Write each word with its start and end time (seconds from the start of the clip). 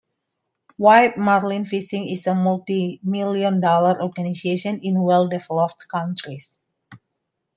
White 0.77 1.15
marlin 1.15 1.63
fishing 1.63 2.07
is 2.07 2.25
a 2.25 2.31
multimillion-dollar 2.31 4.01
organization 4.01 4.79
in 4.79 4.99
well-developed 4.99 5.87
countries. 5.89 6.57